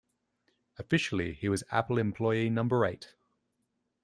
Officially 0.79 1.33
he 1.35 1.47
was 1.47 1.63
Apple 1.69 1.99
employee 1.99 2.49
number 2.49 2.85
eight. 2.87 3.13